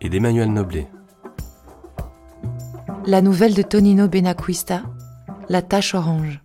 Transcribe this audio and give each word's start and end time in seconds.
et 0.00 0.08
d'Emmanuel 0.08 0.52
Noblet. 0.52 0.88
La 3.06 3.22
nouvelle 3.22 3.54
de 3.54 3.62
Tonino 3.62 4.08
Benacquista, 4.08 4.82
La 5.48 5.62
tache 5.62 5.94
orange. 5.94 6.40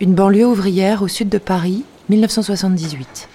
Une 0.00 0.14
banlieue 0.14 0.46
ouvrière 0.46 1.02
au 1.02 1.08
sud 1.08 1.30
de 1.30 1.38
Paris, 1.38 1.84
1978. 2.10 3.28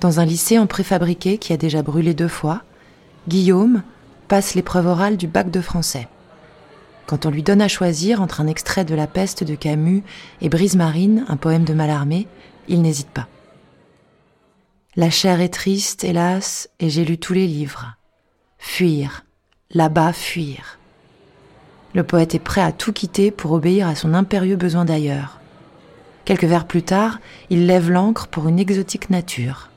Dans 0.00 0.20
un 0.20 0.24
lycée 0.24 0.58
en 0.58 0.66
préfabriqué 0.66 1.38
qui 1.38 1.52
a 1.52 1.56
déjà 1.56 1.82
brûlé 1.82 2.14
deux 2.14 2.28
fois, 2.28 2.62
Guillaume 3.28 3.82
passe 4.28 4.54
l'épreuve 4.54 4.86
orale 4.86 5.16
du 5.16 5.26
bac 5.26 5.50
de 5.50 5.60
français. 5.60 6.08
Quand 7.08 7.24
on 7.24 7.30
lui 7.30 7.42
donne 7.42 7.62
à 7.62 7.68
choisir 7.68 8.20
entre 8.20 8.42
un 8.42 8.46
extrait 8.46 8.84
de 8.84 8.94
La 8.94 9.06
peste 9.06 9.42
de 9.42 9.54
Camus 9.54 10.02
et 10.42 10.50
Brise 10.50 10.76
marine, 10.76 11.24
un 11.28 11.38
poème 11.38 11.64
de 11.64 11.72
Mallarmé, 11.72 12.28
il 12.68 12.82
n'hésite 12.82 13.08
pas. 13.08 13.28
La 14.94 15.08
chair 15.08 15.40
est 15.40 15.48
triste, 15.48 16.04
hélas, 16.04 16.68
et 16.80 16.90
j'ai 16.90 17.06
lu 17.06 17.16
tous 17.16 17.32
les 17.32 17.46
livres. 17.46 17.94
Fuir, 18.58 19.24
là-bas 19.70 20.12
fuir. 20.12 20.78
Le 21.94 22.02
poète 22.02 22.34
est 22.34 22.40
prêt 22.40 22.60
à 22.60 22.72
tout 22.72 22.92
quitter 22.92 23.30
pour 23.30 23.52
obéir 23.52 23.88
à 23.88 23.94
son 23.94 24.12
impérieux 24.12 24.56
besoin 24.56 24.84
d'ailleurs. 24.84 25.40
Quelques 26.26 26.44
vers 26.44 26.66
plus 26.66 26.82
tard, 26.82 27.20
il 27.48 27.64
lève 27.66 27.90
l'ancre 27.90 28.26
pour 28.26 28.48
une 28.48 28.58
exotique 28.58 29.08
nature. 29.08 29.70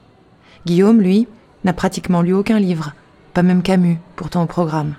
Guillaume, 0.66 1.00
lui, 1.00 1.30
n'a 1.64 1.72
pratiquement 1.72 2.22
lu 2.22 2.34
aucun 2.34 2.60
livre, 2.60 2.92
pas 3.34 3.42
même 3.42 3.64
Camus, 3.64 4.00
pourtant 4.18 4.44
au 4.44 4.48
programme. 4.48 4.96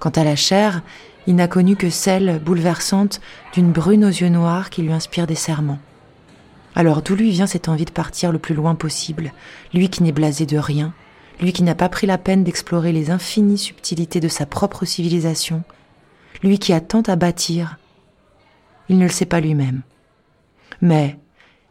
Quant 0.00 0.10
à 0.10 0.24
la 0.24 0.34
chair, 0.34 0.82
il 1.26 1.36
n'a 1.36 1.48
connu 1.48 1.76
que 1.76 1.90
celle 1.90 2.40
bouleversante 2.40 3.20
d'une 3.52 3.72
brune 3.72 4.04
aux 4.04 4.08
yeux 4.08 4.28
noirs 4.28 4.70
qui 4.70 4.82
lui 4.82 4.92
inspire 4.92 5.26
des 5.26 5.34
serments. 5.34 5.78
Alors 6.74 7.02
d'où 7.02 7.14
lui 7.14 7.30
vient 7.30 7.46
cette 7.46 7.68
envie 7.68 7.84
de 7.84 7.90
partir 7.90 8.32
le 8.32 8.38
plus 8.38 8.54
loin 8.54 8.74
possible, 8.74 9.32
lui 9.74 9.88
qui 9.88 10.02
n'est 10.02 10.12
blasé 10.12 10.46
de 10.46 10.58
rien, 10.58 10.92
lui 11.40 11.52
qui 11.52 11.62
n'a 11.62 11.74
pas 11.74 11.88
pris 11.88 12.06
la 12.06 12.18
peine 12.18 12.44
d'explorer 12.44 12.92
les 12.92 13.10
infinies 13.10 13.58
subtilités 13.58 14.20
de 14.20 14.28
sa 14.28 14.46
propre 14.46 14.84
civilisation, 14.84 15.62
lui 16.42 16.58
qui 16.58 16.72
a 16.72 16.80
tant 16.80 17.02
à 17.02 17.16
bâtir. 17.16 17.78
Il 18.88 18.98
ne 18.98 19.04
le 19.04 19.10
sait 19.10 19.26
pas 19.26 19.40
lui-même. 19.40 19.82
Mais 20.80 21.18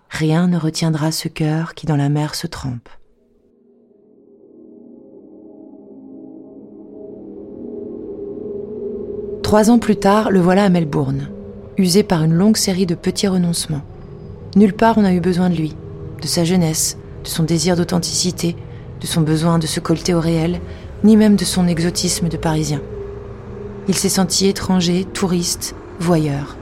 rien 0.09 0.47
ne 0.47 0.57
retiendra 0.57 1.11
ce 1.11 1.27
cœur 1.27 1.73
qui 1.73 1.85
dans 1.85 1.97
la 1.97 2.09
mer 2.09 2.35
se 2.35 2.47
trempe. 2.47 2.89
Trois 9.43 9.69
ans 9.69 9.79
plus 9.79 9.97
tard, 9.97 10.31
le 10.31 10.39
voilà 10.39 10.63
à 10.63 10.69
Melbourne, 10.69 11.29
usé 11.77 12.03
par 12.03 12.23
une 12.23 12.33
longue 12.33 12.57
série 12.57 12.85
de 12.85 12.95
petits 12.95 13.27
renoncements. 13.27 13.81
Nulle 14.55 14.73
part 14.73 14.97
on 14.97 15.01
n'a 15.01 15.13
eu 15.13 15.19
besoin 15.19 15.49
de 15.49 15.55
lui, 15.55 15.75
de 16.21 16.27
sa 16.27 16.43
jeunesse, 16.45 16.97
de 17.23 17.27
son 17.27 17.43
désir 17.43 17.75
d'authenticité, 17.75 18.55
de 19.01 19.07
son 19.07 19.21
besoin 19.21 19.59
de 19.59 19.67
se 19.67 19.79
colter 19.79 20.13
au 20.13 20.21
réel, 20.21 20.61
ni 21.03 21.17
même 21.17 21.35
de 21.35 21.43
son 21.43 21.67
exotisme 21.67 22.29
de 22.29 22.37
Parisien. 22.37 22.81
Il 23.87 23.95
s'est 23.95 24.09
senti 24.09 24.47
étranger, 24.47 25.05
touriste, 25.11 25.75
voyeur. 25.99 26.55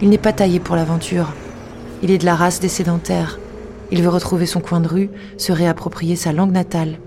Il 0.00 0.08
n'est 0.08 0.18
pas 0.18 0.32
taillé 0.32 0.60
pour 0.60 0.76
l'aventure. 0.76 1.34
Il 2.02 2.10
est 2.10 2.18
de 2.18 2.26
la 2.26 2.36
race 2.36 2.60
des 2.60 2.68
sédentaires. 2.68 3.38
Il 3.90 4.02
veut 4.02 4.08
retrouver 4.08 4.46
son 4.46 4.60
coin 4.60 4.80
de 4.80 4.88
rue, 4.88 5.10
se 5.36 5.52
réapproprier 5.52 6.14
sa 6.14 6.32
langue 6.32 6.52
natale. 6.52 7.00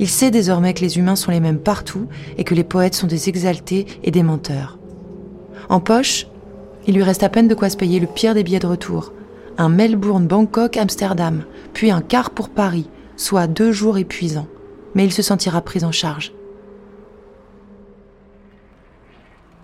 Il 0.00 0.08
sait 0.08 0.30
désormais 0.30 0.72
que 0.72 0.80
les 0.80 0.96
humains 0.96 1.14
sont 1.14 1.30
les 1.30 1.40
mêmes 1.40 1.58
partout 1.58 2.08
et 2.38 2.44
que 2.44 2.54
les 2.54 2.64
poètes 2.64 2.94
sont 2.94 3.06
des 3.06 3.28
exaltés 3.28 3.86
et 4.02 4.10
des 4.10 4.22
menteurs. 4.22 4.78
En 5.68 5.78
poche, 5.78 6.26
il 6.86 6.94
lui 6.94 7.02
reste 7.02 7.22
à 7.22 7.28
peine 7.28 7.48
de 7.48 7.54
quoi 7.54 7.68
se 7.68 7.76
payer 7.76 8.00
le 8.00 8.06
pire 8.06 8.32
des 8.32 8.42
billets 8.42 8.60
de 8.60 8.66
retour. 8.66 9.12
Un 9.58 9.68
Melbourne, 9.68 10.26
Bangkok, 10.26 10.78
Amsterdam, 10.78 11.42
puis 11.74 11.90
un 11.90 12.00
quart 12.00 12.30
pour 12.30 12.48
Paris, 12.48 12.88
soit 13.16 13.46
deux 13.46 13.72
jours 13.72 13.98
épuisants. 13.98 14.48
Mais 14.94 15.04
il 15.04 15.12
se 15.12 15.20
sentira 15.20 15.60
pris 15.60 15.84
en 15.84 15.92
charge. 15.92 16.32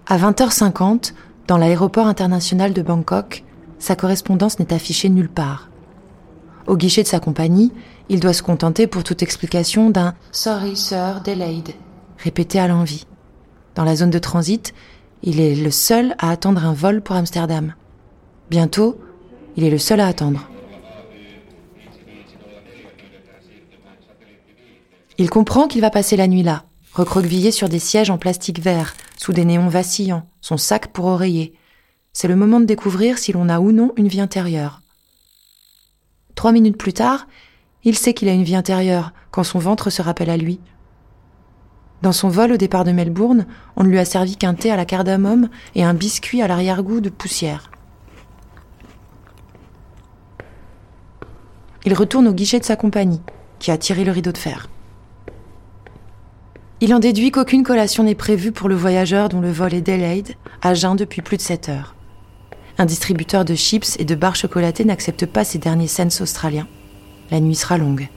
À 0.06 0.18
20h50, 0.18 1.14
dans 1.46 1.56
l'aéroport 1.56 2.08
international 2.08 2.74
de 2.74 2.82
Bangkok, 2.82 3.42
sa 3.78 3.96
correspondance 3.96 4.58
n'est 4.58 4.74
affichée 4.74 5.08
nulle 5.08 5.30
part. 5.30 5.70
Au 6.66 6.76
guichet 6.76 7.02
de 7.02 7.08
sa 7.08 7.20
compagnie, 7.20 7.72
il 8.08 8.20
doit 8.20 8.32
se 8.32 8.42
contenter 8.42 8.86
pour 8.86 9.04
toute 9.04 9.22
explication 9.22 9.90
d'un 9.90 10.14
Sorry 10.32 10.76
sir, 10.76 11.20
delayed, 11.24 11.70
répété 12.18 12.58
à 12.58 12.66
l'envi. 12.66 13.06
Dans 13.74 13.84
la 13.84 13.94
zone 13.94 14.10
de 14.10 14.18
transit, 14.18 14.74
il 15.22 15.40
est 15.40 15.54
le 15.54 15.70
seul 15.70 16.14
à 16.18 16.30
attendre 16.30 16.64
un 16.64 16.72
vol 16.72 17.02
pour 17.02 17.16
Amsterdam. 17.16 17.74
Bientôt, 18.50 18.98
il 19.56 19.64
est 19.64 19.70
le 19.70 19.78
seul 19.78 20.00
à 20.00 20.06
attendre. 20.06 20.48
Il 25.18 25.30
comprend 25.30 25.66
qu'il 25.66 25.80
va 25.80 25.90
passer 25.90 26.16
la 26.16 26.26
nuit 26.26 26.42
là, 26.42 26.64
recroquevillé 26.92 27.50
sur 27.50 27.68
des 27.68 27.78
sièges 27.78 28.10
en 28.10 28.18
plastique 28.18 28.60
vert, 28.60 28.94
sous 29.16 29.32
des 29.32 29.44
néons 29.44 29.68
vacillants, 29.68 30.28
son 30.40 30.58
sac 30.58 30.88
pour 30.88 31.06
oreiller. 31.06 31.54
C'est 32.12 32.28
le 32.28 32.36
moment 32.36 32.60
de 32.60 32.66
découvrir 32.66 33.18
si 33.18 33.32
l'on 33.32 33.48
a 33.48 33.60
ou 33.60 33.72
non 33.72 33.92
une 33.96 34.08
vie 34.08 34.20
intérieure. 34.20 34.82
Trois 36.36 36.52
minutes 36.52 36.76
plus 36.76 36.92
tard, 36.92 37.26
il 37.82 37.96
sait 37.96 38.14
qu'il 38.14 38.28
a 38.28 38.32
une 38.32 38.44
vie 38.44 38.54
intérieure 38.54 39.12
quand 39.32 39.42
son 39.42 39.58
ventre 39.58 39.90
se 39.90 40.02
rappelle 40.02 40.30
à 40.30 40.36
lui. 40.36 40.60
Dans 42.02 42.12
son 42.12 42.28
vol 42.28 42.52
au 42.52 42.56
départ 42.56 42.84
de 42.84 42.92
Melbourne, 42.92 43.46
on 43.74 43.82
ne 43.82 43.88
lui 43.88 43.98
a 43.98 44.04
servi 44.04 44.36
qu'un 44.36 44.54
thé 44.54 44.70
à 44.70 44.76
la 44.76 44.84
cardamome 44.84 45.48
et 45.74 45.82
un 45.82 45.94
biscuit 45.94 46.42
à 46.42 46.46
l'arrière-goût 46.46 47.00
de 47.00 47.08
poussière. 47.08 47.70
Il 51.86 51.94
retourne 51.94 52.28
au 52.28 52.32
guichet 52.32 52.60
de 52.60 52.64
sa 52.64 52.76
compagnie, 52.76 53.22
qui 53.58 53.70
a 53.70 53.78
tiré 53.78 54.04
le 54.04 54.12
rideau 54.12 54.32
de 54.32 54.38
fer. 54.38 54.68
Il 56.80 56.94
en 56.94 56.98
déduit 56.98 57.30
qu'aucune 57.30 57.62
collation 57.62 58.04
n'est 58.04 58.14
prévue 58.14 58.52
pour 58.52 58.68
le 58.68 58.74
voyageur 58.74 59.30
dont 59.30 59.40
le 59.40 59.50
vol 59.50 59.72
est 59.72 59.80
delayed, 59.80 60.34
à 60.60 60.74
jeun 60.74 60.96
depuis 60.96 61.22
plus 61.22 61.38
de 61.38 61.42
7 61.42 61.70
heures. 61.70 61.95
Un 62.78 62.84
distributeur 62.84 63.44
de 63.44 63.54
chips 63.54 63.96
et 63.98 64.04
de 64.04 64.14
barres 64.14 64.36
chocolatées 64.36 64.84
n'accepte 64.84 65.24
pas 65.24 65.44
ces 65.44 65.58
derniers 65.58 65.86
cents 65.86 66.20
australiens. 66.20 66.68
La 67.30 67.40
nuit 67.40 67.54
sera 67.54 67.78
longue. 67.78 68.08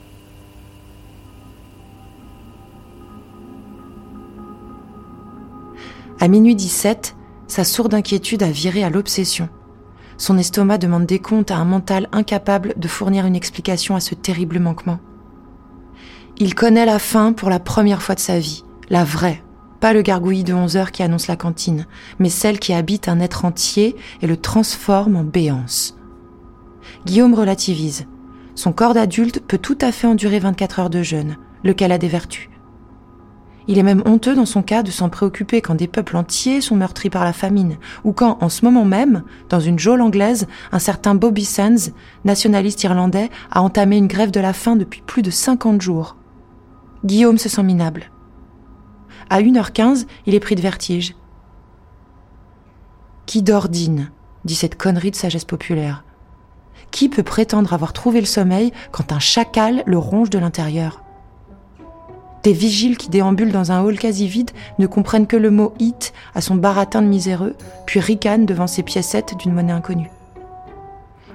À 6.20 6.28
minuit 6.28 6.54
17, 6.54 7.16
sa 7.48 7.64
sourde 7.64 7.94
inquiétude 7.94 8.42
a 8.42 8.50
viré 8.50 8.84
à 8.84 8.90
l'obsession. 8.90 9.48
Son 10.18 10.36
estomac 10.36 10.76
demande 10.76 11.06
des 11.06 11.18
comptes 11.18 11.50
à 11.50 11.56
un 11.56 11.64
mental 11.64 12.08
incapable 12.12 12.74
de 12.76 12.88
fournir 12.88 13.24
une 13.24 13.34
explication 13.34 13.96
à 13.96 14.00
ce 14.00 14.14
terrible 14.14 14.58
manquement. 14.58 14.98
Il 16.36 16.54
connaît 16.54 16.84
la 16.84 16.98
faim 16.98 17.32
pour 17.32 17.48
la 17.48 17.58
première 17.58 18.02
fois 18.02 18.14
de 18.14 18.20
sa 18.20 18.38
vie, 18.38 18.64
la 18.90 19.04
vraie, 19.04 19.42
pas 19.80 19.92
le 19.92 20.02
gargouillis 20.02 20.44
de 20.44 20.54
11 20.54 20.76
heures 20.76 20.92
qui 20.92 21.02
annonce 21.02 21.26
la 21.26 21.36
cantine, 21.36 21.86
mais 22.18 22.28
celle 22.28 22.58
qui 22.58 22.72
habite 22.72 23.08
un 23.08 23.20
être 23.20 23.44
entier 23.44 23.96
et 24.22 24.26
le 24.26 24.36
transforme 24.36 25.16
en 25.16 25.24
béance. 25.24 25.96
Guillaume 27.06 27.34
relativise. 27.34 28.06
Son 28.54 28.72
corps 28.72 28.94
d'adulte 28.94 29.40
peut 29.40 29.58
tout 29.58 29.78
à 29.80 29.90
fait 29.90 30.06
endurer 30.06 30.38
24 30.38 30.80
heures 30.80 30.90
de 30.90 31.02
jeûne, 31.02 31.38
lequel 31.64 31.92
a 31.92 31.98
des 31.98 32.08
vertus. 32.08 32.50
Il 33.68 33.78
est 33.78 33.84
même 33.84 34.02
honteux 34.04 34.34
dans 34.34 34.46
son 34.46 34.62
cas 34.62 34.82
de 34.82 34.90
s'en 34.90 35.08
préoccuper 35.08 35.60
quand 35.60 35.76
des 35.76 35.86
peuples 35.86 36.16
entiers 36.16 36.60
sont 36.60 36.76
meurtris 36.76 37.08
par 37.08 37.24
la 37.24 37.32
famine, 37.32 37.76
ou 38.04 38.12
quand, 38.12 38.38
en 38.40 38.48
ce 38.48 38.64
moment 38.64 38.84
même, 38.84 39.22
dans 39.48 39.60
une 39.60 39.78
geôle 39.78 40.00
anglaise, 40.00 40.46
un 40.72 40.78
certain 40.78 41.14
Bobby 41.14 41.44
Sands, 41.44 41.92
nationaliste 42.24 42.82
irlandais, 42.82 43.30
a 43.50 43.62
entamé 43.62 43.96
une 43.96 44.08
grève 44.08 44.30
de 44.30 44.40
la 44.40 44.52
faim 44.52 44.76
depuis 44.76 45.02
plus 45.06 45.22
de 45.22 45.30
50 45.30 45.80
jours. 45.80 46.16
Guillaume 47.04 47.38
se 47.38 47.48
sent 47.48 47.62
minable. 47.62 48.10
À 49.32 49.40
1h15, 49.40 50.06
il 50.26 50.34
est 50.34 50.40
pris 50.40 50.56
de 50.56 50.60
vertige. 50.60 51.14
Qui 53.26 53.42
d'ordine 53.42 54.10
dit 54.44 54.56
cette 54.56 54.76
connerie 54.76 55.12
de 55.12 55.16
sagesse 55.16 55.44
populaire. 55.44 56.02
Qui 56.90 57.08
peut 57.08 57.22
prétendre 57.22 57.72
avoir 57.72 57.92
trouvé 57.92 58.18
le 58.18 58.26
sommeil 58.26 58.72
quand 58.90 59.12
un 59.12 59.20
chacal 59.20 59.84
le 59.86 59.98
ronge 59.98 60.30
de 60.30 60.40
l'intérieur? 60.40 61.04
Des 62.42 62.52
vigiles 62.52 62.96
qui 62.96 63.08
déambulent 63.08 63.52
dans 63.52 63.70
un 63.70 63.82
hall 63.82 64.00
quasi 64.00 64.26
vide 64.26 64.50
ne 64.80 64.88
comprennent 64.88 65.28
que 65.28 65.36
le 65.36 65.52
mot 65.52 65.74
hit 65.78 66.12
à 66.34 66.40
son 66.40 66.56
baratin 66.56 67.00
de 67.00 67.06
miséreux, 67.06 67.54
puis 67.86 68.00
ricanent 68.00 68.46
devant 68.46 68.66
ces 68.66 68.82
piécettes 68.82 69.36
d'une 69.38 69.52
monnaie 69.52 69.72
inconnue. 69.72 70.10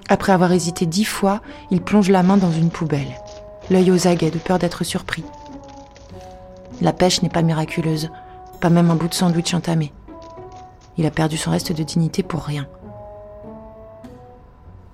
Après 0.10 0.34
avoir 0.34 0.52
hésité 0.52 0.86
dix 0.86 1.06
fois, 1.06 1.42
il 1.72 1.82
plonge 1.82 2.10
la 2.10 2.24
main 2.24 2.36
dans 2.36 2.52
une 2.52 2.72
poubelle, 2.72 3.22
l'œil 3.70 3.90
aux 3.90 4.06
aguets 4.06 4.32
de 4.32 4.38
peur 4.38 4.60
d'être 4.60 4.84
surpris. 4.84 5.24
La 6.82 6.94
pêche 6.94 7.22
n'est 7.22 7.30
pas 7.30 7.42
miraculeuse, 7.42 8.10
pas 8.60 8.70
même 8.70 8.92
un 8.92 8.96
bout 8.96 9.08
de 9.08 9.14
sandwich 9.14 9.54
entamé. 9.54 9.94
Il 10.98 11.06
a 11.06 11.12
perdu 11.12 11.38
son 11.38 11.52
reste 11.52 11.72
de 11.72 11.84
dignité 11.84 12.24
pour 12.24 12.44
rien. 12.44 12.68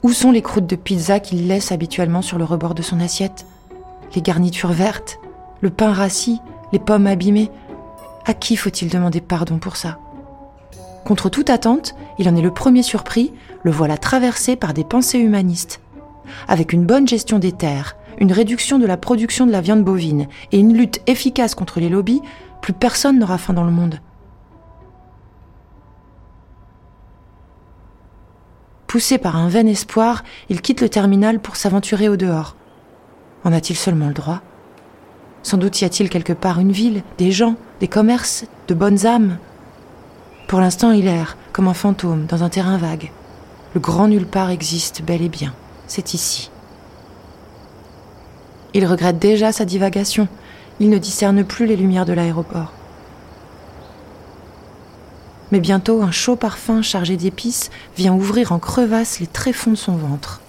Où 0.03 0.11
sont 0.11 0.31
les 0.31 0.41
croûtes 0.41 0.67
de 0.67 0.75
pizza 0.75 1.19
qu'il 1.19 1.47
laisse 1.47 1.71
habituellement 1.71 2.21
sur 2.21 2.37
le 2.37 2.43
rebord 2.43 2.73
de 2.73 2.81
son 2.81 2.99
assiette? 2.99 3.45
Les 4.15 4.21
garnitures 4.21 4.71
vertes? 4.71 5.19
Le 5.61 5.69
pain 5.69 5.93
rassis? 5.93 6.41
Les 6.73 6.79
pommes 6.79 7.07
abîmées? 7.07 7.51
À 8.25 8.33
qui 8.33 8.55
faut-il 8.55 8.89
demander 8.89 9.21
pardon 9.21 9.57
pour 9.57 9.75
ça? 9.75 9.99
Contre 11.05 11.29
toute 11.29 11.49
attente, 11.49 11.95
il 12.17 12.29
en 12.29 12.35
est 12.35 12.41
le 12.41 12.53
premier 12.53 12.83
surpris, 12.83 13.33
le 13.63 13.71
voilà 13.71 13.97
traversé 13.97 14.55
par 14.55 14.73
des 14.73 14.83
pensées 14.83 15.19
humanistes. 15.19 15.81
Avec 16.47 16.73
une 16.73 16.85
bonne 16.85 17.07
gestion 17.07 17.39
des 17.39 17.51
terres, 17.51 17.95
une 18.19 18.31
réduction 18.31 18.79
de 18.79 18.85
la 18.85 18.97
production 18.97 19.45
de 19.45 19.51
la 19.51 19.61
viande 19.61 19.83
bovine 19.83 20.27
et 20.51 20.59
une 20.59 20.75
lutte 20.75 21.01
efficace 21.07 21.55
contre 21.55 21.79
les 21.79 21.89
lobbies, 21.89 22.21
plus 22.61 22.73
personne 22.73 23.19
n'aura 23.19 23.37
faim 23.37 23.53
dans 23.53 23.63
le 23.63 23.71
monde. 23.71 23.99
Poussé 28.87 29.17
par 29.17 29.37
un 29.37 29.47
vain 29.47 29.65
espoir, 29.67 30.23
il 30.49 30.61
quitte 30.61 30.81
le 30.81 30.89
terminal 30.89 31.39
pour 31.39 31.55
s'aventurer 31.55 32.09
au 32.09 32.17
dehors. 32.17 32.57
En 33.43 33.53
a-t-il 33.53 33.77
seulement 33.77 34.09
le 34.09 34.13
droit? 34.13 34.41
Sans 35.43 35.57
doute 35.57 35.81
y 35.81 35.85
a-t-il 35.85 36.09
quelque 36.09 36.33
part 36.33 36.59
une 36.59 36.73
ville, 36.73 37.01
des 37.17 37.31
gens, 37.31 37.55
des 37.79 37.87
commerces, 37.87 38.45
de 38.67 38.73
bonnes 38.73 39.05
âmes? 39.07 39.37
Pour 40.47 40.59
l'instant, 40.59 40.91
il 40.91 41.07
erre, 41.07 41.37
comme 41.53 41.69
un 41.69 41.73
fantôme, 41.73 42.25
dans 42.25 42.43
un 42.43 42.49
terrain 42.49 42.77
vague. 42.77 43.11
Le 43.73 43.79
grand 43.79 44.09
nulle 44.09 44.27
part 44.27 44.49
existe 44.49 45.01
bel 45.01 45.21
et 45.21 45.29
bien. 45.29 45.53
C'est 45.87 46.13
ici. 46.13 46.50
Il 48.73 48.85
regrette 48.85 49.19
déjà 49.19 49.51
sa 49.51 49.65
divagation. 49.65 50.27
Il 50.79 50.89
ne 50.89 50.97
discerne 50.97 51.43
plus 51.43 51.65
les 51.65 51.75
lumières 51.75 52.05
de 52.05 52.13
l'aéroport. 52.13 52.71
Mais 55.51 55.59
bientôt, 55.59 56.01
un 56.01 56.11
chaud 56.11 56.37
parfum 56.37 56.81
chargé 56.81 57.17
d'épices 57.17 57.69
vient 57.97 58.13
ouvrir 58.13 58.53
en 58.53 58.59
crevasse 58.59 59.19
les 59.19 59.27
tréfonds 59.27 59.71
de 59.71 59.75
son 59.75 59.97
ventre. 59.97 60.41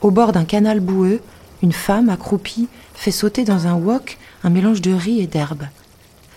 Au 0.00 0.10
bord 0.10 0.32
d'un 0.32 0.46
canal 0.46 0.80
boueux, 0.80 1.20
une 1.62 1.72
femme 1.72 2.08
accroupie 2.08 2.68
fait 2.94 3.10
sauter 3.10 3.44
dans 3.44 3.66
un 3.66 3.74
wok 3.74 4.18
un 4.42 4.50
mélange 4.50 4.80
de 4.80 4.92
riz 4.92 5.20
et 5.20 5.26
d'herbe. 5.26 5.64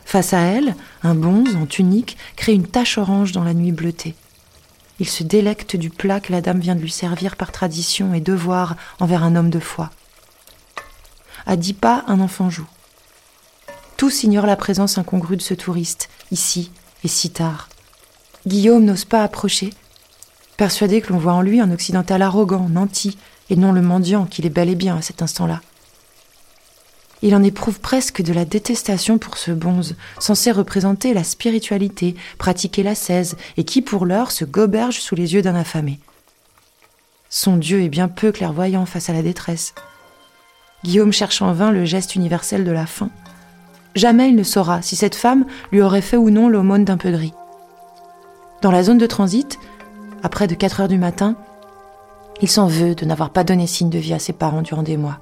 Face 0.06 0.34
à 0.34 0.40
elle, 0.40 0.75
un 1.04 1.16
bonze 1.16 1.56
en 1.56 1.66
tunique 1.66 2.18
crée 2.36 2.54
une 2.54 2.68
tache 2.68 2.98
orange 2.98 3.31
dans 3.31 3.44
la 3.44 3.54
nuit 3.54 3.72
bleutée. 3.72 4.16
Il 5.00 5.08
se 5.08 5.24
délecte 5.24 5.75
du 5.75 5.90
plat 5.90 6.20
que 6.20 6.31
la 6.31 6.42
dame 6.42 6.60
vient 6.60 6.75
de 6.75 6.81
lui 6.81 6.92
servir 6.92 7.36
par 7.36 7.52
tradition 7.52 8.13
et 8.13 8.22
devoir 8.22 8.75
envers 9.00 9.24
un 9.24 9.36
homme 9.36 9.50
de 9.50 9.60
foi. 9.60 9.92
À 11.48 11.56
dix 11.56 11.74
pas, 11.74 12.04
un 12.08 12.20
enfant 12.20 12.50
joue. 12.50 12.68
Tous 13.96 14.24
ignorent 14.24 14.46
la 14.46 14.58
présence 14.58 14.98
incongrue 14.98 15.38
de 15.38 15.42
ce 15.42 15.54
touriste, 15.54 16.10
ici, 16.30 16.72
et 17.06 17.08
si 17.08 17.30
tard. 17.30 17.70
Guillaume 18.46 18.84
n'ose 18.84 19.06
pas 19.06 19.24
approcher, 19.24 19.70
persuadé 20.58 21.02
que 21.02 21.14
l'on 21.14 21.20
voit 21.20 21.34
en 21.34 21.42
lui 21.42 21.62
un 21.62 21.72
occidental 21.72 22.22
arrogant, 22.22 22.68
nanti, 22.68 23.18
et 23.50 23.56
non 23.56 23.72
le 23.72 23.82
mendiant 23.82 24.26
qu'il 24.26 24.46
est 24.46 24.50
bel 24.50 24.70
et 24.70 24.76
bien 24.76 24.98
à 24.98 25.02
cet 25.02 25.22
instant-là. 25.22 25.62
Il 27.22 27.34
en 27.34 27.42
éprouve 27.42 27.80
presque 27.80 28.22
de 28.22 28.34
la 28.34 28.44
détestation 28.44 29.18
pour 29.18 29.38
ce 29.38 29.52
bonze, 29.52 29.96
censé 30.20 30.52
représenter 30.52 31.14
la 31.14 31.24
spiritualité, 31.24 32.16
pratiquer 32.38 32.84
la 32.84 32.92
l'ascèse, 32.92 33.38
et 33.56 33.64
qui 33.64 33.82
pour 33.82 34.06
l'heure 34.06 34.32
se 34.32 34.44
goberge 34.44 35.00
sous 35.00 35.16
les 35.16 35.34
yeux 35.34 35.42
d'un 35.42 35.56
affamé. 35.56 36.00
Son 37.30 37.56
Dieu 37.56 37.82
est 37.84 37.90
bien 37.90 38.10
peu 38.10 38.34
clairvoyant 38.34 38.86
face 38.86 39.10
à 39.10 39.14
la 39.14 39.22
détresse. 39.22 39.74
Guillaume 40.83 41.12
cherche 41.12 41.41
en 41.41 41.53
vain 41.53 41.71
le 41.71 41.85
geste 41.85 42.15
universel 42.15 42.63
de 42.63 42.71
la 42.71 42.85
faim. 42.85 43.09
Jamais 43.95 44.29
il 44.29 44.35
ne 44.35 44.44
saura 44.44 44.81
si 44.81 44.95
cette 44.95 45.15
femme 45.15 45.45
lui 45.71 45.81
aurait 45.81 46.01
fait 46.01 46.18
ou 46.18 46.29
non 46.29 46.50
l'aumône 46.50 46.85
d'un 46.85 46.97
peu 46.97 47.12
de 47.12 47.18
riz. 47.18 47.33
Dans 48.62 48.71
la 48.71 48.83
zone 48.83 48.97
de 48.97 49.07
transit, 49.07 49.59
à 50.24 50.29
près 50.29 50.47
de 50.47 50.56
4 50.56 50.81
heures 50.81 50.88
du 50.88 50.97
matin, 50.97 51.35
il 52.41 52.50
s'en 52.50 52.68
veut 52.68 52.94
de 52.94 53.06
n'avoir 53.06 53.31
pas 53.31 53.44
donné 53.44 53.65
signe 53.65 53.89
de 53.89 53.97
vie 53.97 54.13
à 54.13 54.19
ses 54.19 54.33
parents 54.33 54.62
durant 54.62 54.83
des 54.83 54.97
mois. 54.97 55.19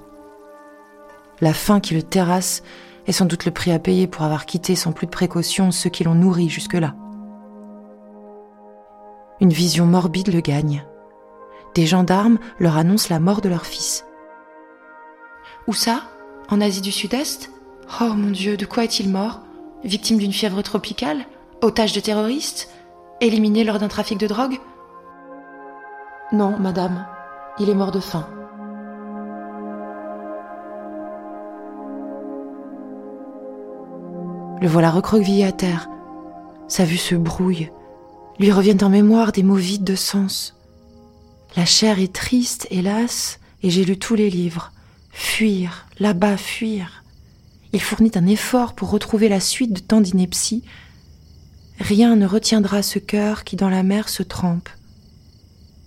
La 1.41 1.53
faim 1.53 1.79
qui 1.79 1.93
le 1.93 2.03
terrasse 2.03 2.63
est 3.07 3.11
sans 3.11 3.25
doute 3.25 3.45
le 3.45 3.51
prix 3.51 3.71
à 3.71 3.79
payer 3.79 4.07
pour 4.07 4.23
avoir 4.23 4.45
quitté 4.45 4.75
sans 4.75 4.91
plus 4.91 5.05
de 5.05 5.11
précaution 5.11 5.71
ceux 5.71 5.89
qui 5.89 6.03
l'ont 6.03 6.15
nourri 6.15 6.49
jusque-là. 6.49 6.95
Une 9.41 9.51
vision 9.51 9.85
morbide 9.85 10.33
le 10.33 10.41
gagne. 10.41 10.85
Des 11.75 11.85
gendarmes 11.85 12.39
leur 12.59 12.77
annoncent 12.77 13.07
la 13.09 13.19
mort 13.19 13.41
de 13.41 13.49
leur 13.49 13.65
fils. 13.65 14.05
Où 15.67 15.73
ça? 15.73 16.03
En 16.49 16.61
Asie 16.61 16.81
du 16.81 16.91
Sud-Est? 16.91 17.51
Oh 17.99 18.13
mon 18.13 18.29
Dieu, 18.29 18.55
de 18.55 18.65
quoi 18.65 18.83
est-il 18.83 19.09
mort? 19.09 19.41
Victime 19.83 20.19
d'une 20.19 20.31
fièvre 20.31 20.61
tropicale? 20.61 21.25
Otage 21.61 21.93
de 21.93 21.99
terroristes? 21.99 22.69
Éliminé 23.19 23.63
lors 23.63 23.79
d'un 23.79 23.87
trafic 23.87 24.19
de 24.19 24.27
drogue? 24.27 24.59
Non, 26.31 26.55
madame, 26.59 27.07
il 27.59 27.69
est 27.69 27.75
mort 27.75 27.91
de 27.91 27.99
faim. 27.99 28.27
Le 34.61 34.67
voilà 34.67 34.91
recroquevillé 34.91 35.45
à 35.45 35.51
terre. 35.51 35.89
Sa 36.67 36.85
vue 36.85 36.97
se 36.97 37.15
brouille. 37.15 37.71
Lui 38.39 38.51
reviennent 38.51 38.83
en 38.83 38.89
mémoire 38.89 39.31
des 39.31 39.43
mots 39.43 39.55
vides 39.55 39.83
de 39.83 39.95
sens. 39.95 40.55
La 41.55 41.65
chair 41.65 41.99
est 41.99 42.13
triste, 42.13 42.67
hélas, 42.69 43.39
et 43.63 43.69
j'ai 43.69 43.83
lu 43.83 43.97
tous 43.97 44.15
les 44.15 44.29
livres. 44.29 44.71
Fuir, 45.17 45.87
là-bas, 45.97 46.35
fuir. 46.35 47.03
Il 47.71 47.81
fournit 47.81 48.11
un 48.15 48.27
effort 48.27 48.75
pour 48.75 48.89
retrouver 48.89 49.29
la 49.29 49.39
suite 49.39 49.71
de 49.71 49.79
tant 49.79 50.01
d'inepties. 50.01 50.61
Rien 51.79 52.17
ne 52.17 52.25
retiendra 52.27 52.83
ce 52.83 52.99
cœur 52.99 53.45
qui 53.45 53.55
dans 53.55 53.69
la 53.69 53.81
mer 53.81 54.09
se 54.09 54.23
trempe. 54.23 54.69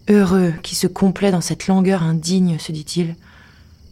Heureux 0.08 0.54
qui 0.62 0.74
se 0.74 0.86
complaît 0.86 1.30
dans 1.30 1.42
cette 1.42 1.66
langueur 1.66 2.02
indigne, 2.02 2.58
se 2.58 2.72
dit-il. 2.72 3.16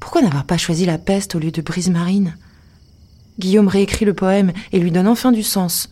Pourquoi 0.01 0.23
n'avoir 0.23 0.47
pas 0.47 0.57
choisi 0.57 0.87
la 0.87 0.97
peste 0.97 1.35
au 1.35 1.39
lieu 1.39 1.51
de 1.51 1.63
brise 1.63 1.91
marine? 1.91 2.37
Guillaume 3.39 3.69
réécrit 3.69 4.07
le 4.07 4.15
poème 4.15 4.53
et 4.73 4.79
lui 4.79 4.91
donne 4.91 5.07
enfin 5.07 5.33
du 5.33 5.43
sens. 5.43 5.91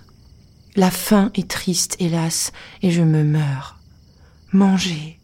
La 0.74 0.90
faim 0.90 1.30
est 1.34 1.48
triste, 1.48 1.96
hélas, 2.00 2.50
et 2.80 2.90
je 2.90 3.02
me 3.02 3.22
meurs. 3.22 3.78
Mangez, 4.52 5.18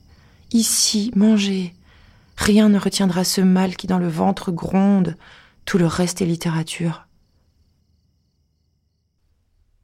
ici, 0.53 1.11
mangez. 1.17 1.75
Rien 2.41 2.71
ne 2.71 2.79
retiendra 2.79 3.23
ce 3.23 3.43
mal 3.43 3.77
qui 3.77 3.87
dans 3.87 3.99
le 3.99 4.09
ventre 4.09 4.51
gronde, 4.51 5.15
tout 5.67 5.77
le 5.77 5.87
reste 5.87 6.23
est 6.23 6.25
littérature. 6.25 7.07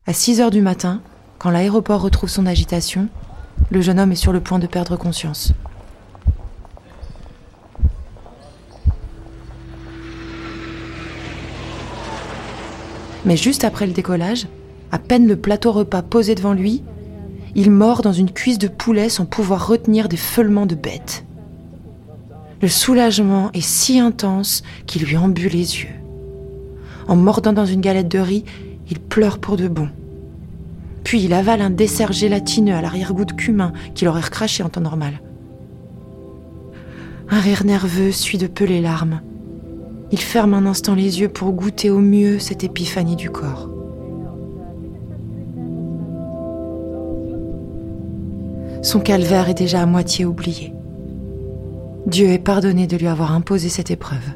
À 0.07 0.15
6 0.15 0.41
heures 0.41 0.51
du 0.51 0.63
matin, 0.63 1.03
quand 1.39 1.51
l'aéroport 1.51 2.01
retrouve 2.01 2.31
son 2.31 2.47
agitation, 2.47 3.11
le 3.71 3.83
jeune 3.83 4.01
homme 4.01 4.13
est 4.13 4.17
sur 4.17 4.33
le 4.33 4.41
point 4.41 4.59
de 4.59 4.67
perdre 4.67 4.97
conscience. 4.97 5.53
Mais 13.27 13.37
juste 13.37 13.65
après 13.65 13.87
le 13.87 13.93
décollage, 13.93 14.49
à 14.93 14.99
peine 14.99 15.29
le 15.29 15.37
plateau 15.37 15.73
repas 15.73 16.01
posé 16.01 16.35
devant 16.35 16.55
lui, 16.55 16.83
il 17.55 17.71
mord 17.71 18.01
dans 18.01 18.15
une 18.15 18.31
cuisse 18.31 18.59
de 18.59 18.69
poulet 18.69 19.11
sans 19.11 19.27
pouvoir 19.27 19.67
retenir 19.67 20.09
des 20.09 20.17
feulements 20.17 20.67
de 20.67 20.75
bête. 20.75 21.27
Le 22.63 22.69
soulagement 22.69 23.51
est 23.53 23.61
si 23.61 23.99
intense 23.99 24.63
qu'il 24.87 25.05
lui 25.05 25.17
embue 25.17 25.49
les 25.49 25.81
yeux. 25.81 25.95
En 27.07 27.15
mordant 27.15 27.53
dans 27.53 27.67
une 27.67 27.83
galette 27.83 28.09
de 28.09 28.19
riz, 28.19 28.45
il 28.91 28.99
pleure 28.99 29.39
pour 29.39 29.57
de 29.57 29.69
bon. 29.69 29.89
Puis 31.05 31.23
il 31.23 31.35
avale 31.35 31.61
un 31.61 31.71
dessert 31.71 32.13
gélatineux 32.13 32.75
à 32.75 32.81
l'arrière-goût 32.81 33.27
de 33.27 33.33
cumin 33.33 33.73
qu'il 33.95 34.09
aurait 34.09 34.23
recraché 34.23 34.63
en 34.63 34.69
temps 34.69 34.81
normal. 34.81 35.21
Un 37.29 37.41
rire 37.41 37.65
nerveux 37.65 38.11
suit 38.11 38.39
de 38.39 38.47
peu 38.47 38.65
les 38.65 38.81
larmes. 38.81 39.21
Il 40.13 40.21
ferme 40.21 40.55
un 40.55 40.67
instant 40.67 40.95
les 40.95 41.21
yeux 41.21 41.29
pour 41.29 41.53
goûter 41.53 41.91
au 41.91 41.99
mieux 41.99 42.39
cette 42.39 42.65
épiphanie 42.65 43.17
du 43.17 43.29
corps. 43.31 43.69
Son 48.83 49.01
calvaire 49.01 49.49
est 49.49 49.55
déjà 49.55 49.83
à 49.83 49.87
moitié 49.87 50.25
oublié. 50.25 50.75
Dieu 52.07 52.29
est 52.29 52.39
pardonné 52.39 52.87
de 52.87 52.97
lui 52.97 53.09
avoir 53.09 53.33
imposé 53.33 53.69
cette 53.69 53.91
épreuve. 53.91 54.33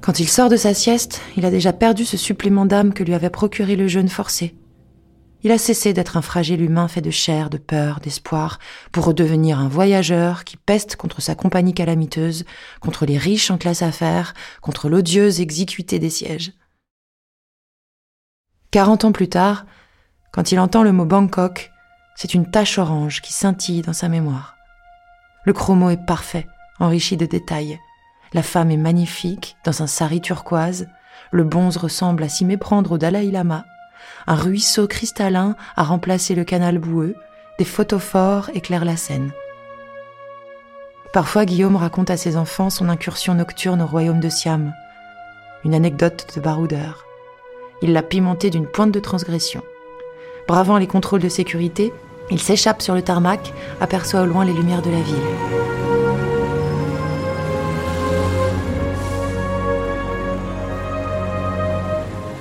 Quand 0.00 0.18
il 0.18 0.28
sort 0.28 0.48
de 0.48 0.56
sa 0.56 0.74
sieste, 0.74 1.20
il 1.36 1.46
a 1.46 1.52
déjà 1.52 1.72
perdu 1.72 2.04
ce 2.04 2.16
supplément 2.16 2.66
d'âme 2.66 2.92
que 2.92 3.04
lui 3.04 3.14
avait 3.14 3.30
procuré 3.30 3.76
le 3.76 3.86
jeûne 3.86 4.08
forcé. 4.08 4.56
Il 5.44 5.52
a 5.52 5.58
cessé 5.58 5.92
d'être 5.92 6.16
un 6.16 6.22
fragile 6.22 6.60
humain 6.60 6.88
fait 6.88 7.00
de 7.00 7.12
chair, 7.12 7.48
de 7.48 7.58
peur, 7.58 8.00
d'espoir, 8.00 8.58
pour 8.90 9.04
redevenir 9.04 9.60
un 9.60 9.68
voyageur 9.68 10.42
qui 10.42 10.56
peste 10.56 10.96
contre 10.96 11.22
sa 11.22 11.36
compagnie 11.36 11.74
calamiteuse, 11.74 12.44
contre 12.80 13.06
les 13.06 13.18
riches 13.18 13.52
en 13.52 13.58
classe 13.58 13.82
affaires, 13.82 14.34
contre 14.60 14.88
l'odieuse 14.88 15.40
exécuté 15.40 16.00
des 16.00 16.10
sièges. 16.10 16.52
Quarante 18.72 19.04
ans 19.04 19.12
plus 19.12 19.28
tard, 19.28 19.64
quand 20.32 20.50
il 20.50 20.58
entend 20.58 20.82
le 20.82 20.92
mot 20.92 21.04
Bangkok, 21.04 21.70
c'est 22.16 22.34
une 22.34 22.50
tache 22.50 22.78
orange 22.78 23.22
qui 23.22 23.32
scintille 23.32 23.82
dans 23.82 23.92
sa 23.92 24.08
mémoire. 24.08 24.56
Le 25.44 25.52
chromo 25.52 25.90
est 25.90 26.04
parfait, 26.06 26.46
enrichi 26.78 27.16
de 27.16 27.26
détails. 27.26 27.80
La 28.32 28.42
femme 28.42 28.70
est 28.70 28.76
magnifique, 28.76 29.56
dans 29.64 29.82
un 29.82 29.88
sari 29.88 30.20
turquoise. 30.20 30.88
Le 31.32 31.42
bonze 31.42 31.76
ressemble 31.76 32.22
à 32.22 32.28
s'y 32.28 32.44
méprendre 32.44 32.92
au 32.92 32.98
Dalai 32.98 33.30
Lama. 33.30 33.64
Un 34.26 34.36
ruisseau 34.36 34.86
cristallin 34.86 35.56
a 35.76 35.82
remplacé 35.82 36.34
le 36.34 36.44
canal 36.44 36.78
boueux. 36.78 37.16
Des 37.58 37.64
photophores 37.64 38.50
éclairent 38.54 38.84
la 38.84 38.96
scène. 38.96 39.32
Parfois, 41.12 41.44
Guillaume 41.44 41.76
raconte 41.76 42.10
à 42.10 42.16
ses 42.16 42.36
enfants 42.36 42.70
son 42.70 42.88
incursion 42.88 43.34
nocturne 43.34 43.82
au 43.82 43.86
royaume 43.86 44.20
de 44.20 44.28
Siam. 44.28 44.72
Une 45.64 45.74
anecdote 45.74 46.26
de 46.36 46.40
baroudeur. 46.40 47.04
Il 47.82 47.92
l'a 47.92 48.02
pimentée 48.02 48.48
d'une 48.48 48.66
pointe 48.66 48.92
de 48.92 49.00
transgression. 49.00 49.62
Bravant 50.48 50.78
les 50.78 50.86
contrôles 50.86 51.20
de 51.20 51.28
sécurité, 51.28 51.92
il 52.30 52.40
s'échappe 52.40 52.82
sur 52.82 52.94
le 52.94 53.02
tarmac, 53.02 53.52
aperçoit 53.80 54.22
au 54.22 54.26
loin 54.26 54.44
les 54.44 54.52
lumières 54.52 54.82
de 54.82 54.90
la 54.90 55.00
ville. 55.00 55.14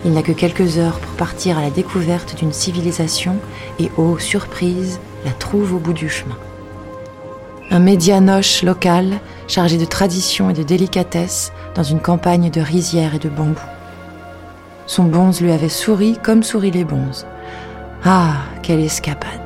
Il 0.03 0.13
n'a 0.13 0.23
que 0.23 0.31
quelques 0.31 0.77
heures 0.77 0.99
pour 0.99 1.11
partir 1.11 1.57
à 1.59 1.61
la 1.61 1.69
découverte 1.69 2.35
d'une 2.35 2.53
civilisation 2.53 3.35
et, 3.79 3.91
ô 3.97 4.17
surprise, 4.17 4.99
la 5.25 5.31
trouve 5.31 5.75
au 5.75 5.77
bout 5.77 5.93
du 5.93 6.09
chemin. 6.09 6.37
Un 7.69 7.79
médianoche 7.79 8.63
local 8.63 9.19
chargé 9.47 9.77
de 9.77 9.85
tradition 9.85 10.49
et 10.49 10.53
de 10.53 10.63
délicatesse 10.63 11.53
dans 11.75 11.83
une 11.83 11.99
campagne 11.99 12.49
de 12.49 12.61
rizières 12.61 13.15
et 13.15 13.19
de 13.19 13.29
bambous. 13.29 13.61
Son 14.87 15.03
bonze 15.03 15.39
lui 15.39 15.51
avait 15.51 15.69
souri 15.69 16.17
comme 16.21 16.43
sourient 16.43 16.71
les 16.71 16.83
bonzes. 16.83 17.25
Ah, 18.03 18.33
quelle 18.63 18.81
escapade 18.81 19.40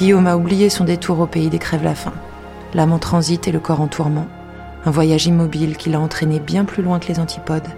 Guillaume 0.00 0.28
a 0.28 0.36
oublié 0.38 0.70
son 0.70 0.84
détour 0.84 1.20
au 1.20 1.26
pays 1.26 1.50
des 1.50 1.58
crèves-la-faim, 1.58 2.14
l'âme 2.72 2.92
en 2.92 2.98
transit 2.98 3.46
et 3.46 3.52
le 3.52 3.60
corps 3.60 3.82
en 3.82 3.86
tourment, 3.86 4.28
un 4.86 4.90
voyage 4.90 5.26
immobile 5.26 5.76
qui 5.76 5.90
l'a 5.90 6.00
entraîné 6.00 6.40
bien 6.40 6.64
plus 6.64 6.82
loin 6.82 6.98
que 6.98 7.08
les 7.08 7.20
antipodes. 7.20 7.68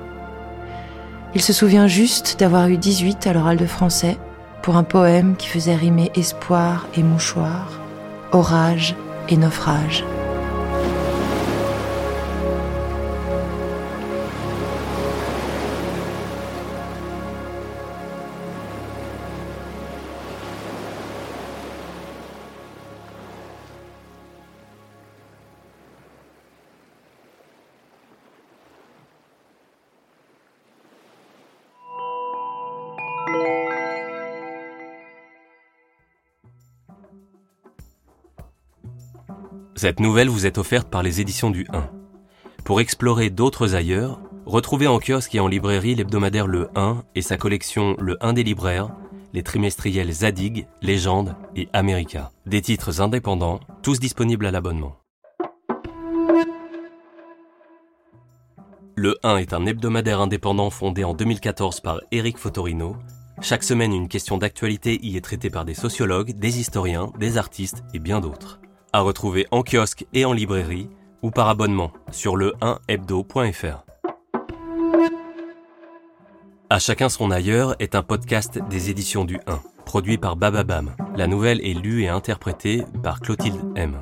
Il 1.35 1.43
se 1.43 1.53
souvient 1.53 1.89
juste 1.89 2.39
d'avoir 2.39 2.69
eu 2.69 2.77
18 2.77 3.27
à 3.27 3.33
l'oral 3.33 3.57
de 3.57 3.67
français 3.67 4.19
pour 4.63 4.77
un 4.77 4.85
poème 4.85 5.35
qui 5.35 5.49
faisait 5.49 5.75
rimer 5.75 6.13
espoir 6.15 6.87
et 6.97 7.03
mouchoir, 7.03 7.81
orage 8.31 8.95
et 9.29 9.37
naufrage. 9.37 10.05
Cette 39.83 39.99
nouvelle 39.99 40.29
vous 40.29 40.47
est 40.47 40.59
offerte 40.59 40.89
par 40.89 41.03
les 41.03 41.21
éditions 41.21 41.51
du 41.51 41.67
1. 41.73 41.91
Pour 42.65 42.81
explorer 42.81 43.31
d'autres 43.31 43.75
ailleurs, 43.75 44.21
retrouvez 44.47 44.87
en 44.87 45.01
kiosque 45.01 45.35
et 45.35 45.41
en 45.41 45.49
librairie 45.49 45.97
l'hebdomadaire 45.97 46.47
Le 46.47 46.69
1 46.77 47.03
et 47.17 47.21
sa 47.21 47.37
collection 47.37 47.97
Le 47.99 48.17
1 48.25 48.33
des 48.33 48.45
libraires, 48.45 48.95
les 49.33 49.43
trimestriels 49.43 50.13
Zadig, 50.13 50.69
Légende 50.83 51.35
et 51.57 51.69
America. 51.73 52.31
Des 52.47 52.63
titres 52.63 53.01
indépendants, 53.01 53.59
tous 53.83 53.99
disponibles 53.99 54.47
à 54.47 54.53
l'abonnement. 54.53 54.99
Le 58.95 59.19
1 59.25 59.39
est 59.39 59.53
un 59.53 59.67
hebdomadaire 59.67 60.21
indépendant 60.21 60.71
fondé 60.71 61.03
en 61.03 61.13
2014 61.13 61.81
par 61.81 62.01
Eric 62.13 62.39
Fotorino. 62.39 62.95
Chaque 63.41 63.65
semaine, 63.65 63.93
une 63.93 64.07
question 64.07 64.39
d'actualité 64.39 65.01
y 65.03 65.17
est 65.17 65.25
traitée 65.25 65.51
par 65.51 65.65
des 65.65 65.75
sociologues, 65.75 66.39
des 66.39 66.61
historiens, 66.61 67.11
des 67.19 67.37
artistes 67.37 67.83
et 67.95 67.99
bien 67.99 68.21
d'autres 68.21 68.61
à 68.93 69.01
retrouver 69.01 69.47
en 69.51 69.63
kiosque 69.63 70.07
et 70.13 70.25
en 70.25 70.33
librairie 70.33 70.89
ou 71.23 71.31
par 71.31 71.49
abonnement 71.49 71.93
sur 72.11 72.37
le 72.37 72.53
1hebdo.fr. 72.61 73.85
À 76.71 76.79
chacun 76.79 77.09
son 77.09 77.31
ailleurs 77.31 77.77
est 77.81 77.95
un 77.95 78.03
podcast 78.03 78.59
des 78.71 78.91
éditions 78.91 79.25
du 79.25 79.39
1, 79.47 79.61
produit 79.85 80.19
par 80.19 80.37
Bababam. 80.37 80.95
La 81.17 81.27
nouvelle 81.27 81.65
est 81.67 81.75
lue 81.75 82.03
et 82.03 82.09
interprétée 82.09 82.85
par 83.03 83.21
Clotilde 83.21 83.61
M. 83.77 84.01